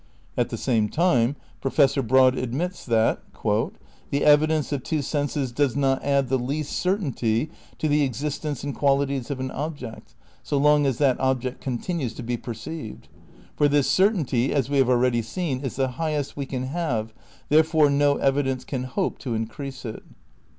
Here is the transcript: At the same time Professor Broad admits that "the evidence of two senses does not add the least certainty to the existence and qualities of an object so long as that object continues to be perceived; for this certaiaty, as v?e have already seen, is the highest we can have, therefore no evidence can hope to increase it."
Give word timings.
At 0.35 0.49
the 0.49 0.57
same 0.57 0.89
time 0.89 1.35
Professor 1.61 2.01
Broad 2.01 2.35
admits 2.35 2.83
that 2.87 3.21
"the 3.43 4.23
evidence 4.25 4.71
of 4.71 4.81
two 4.81 5.03
senses 5.03 5.51
does 5.51 5.75
not 5.75 6.03
add 6.03 6.27
the 6.27 6.39
least 6.39 6.71
certainty 6.75 7.51
to 7.77 7.87
the 7.87 8.01
existence 8.01 8.63
and 8.63 8.73
qualities 8.73 9.29
of 9.29 9.39
an 9.39 9.51
object 9.51 10.15
so 10.41 10.57
long 10.57 10.87
as 10.87 10.97
that 10.97 11.19
object 11.19 11.61
continues 11.61 12.15
to 12.15 12.23
be 12.23 12.35
perceived; 12.35 13.09
for 13.55 13.67
this 13.67 13.87
certaiaty, 13.87 14.49
as 14.49 14.65
v?e 14.69 14.79
have 14.79 14.89
already 14.89 15.21
seen, 15.21 15.59
is 15.59 15.75
the 15.75 15.87
highest 16.01 16.35
we 16.35 16.47
can 16.47 16.63
have, 16.63 17.13
therefore 17.49 17.91
no 17.91 18.15
evidence 18.15 18.63
can 18.65 18.85
hope 18.85 19.19
to 19.19 19.35
increase 19.35 19.85
it." 19.85 20.01